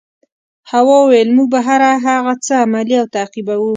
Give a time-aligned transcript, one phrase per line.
[0.71, 3.69] هوا وویل موږ به هر هغه څه عملي او تعقیبوو.